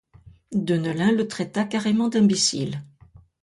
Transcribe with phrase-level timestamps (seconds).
[0.55, 2.81] Deneulin le traita carrément d'imbécile.